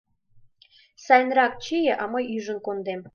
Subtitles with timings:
[1.05, 3.01] Сайынрак чие, а мый ӱжын кондем.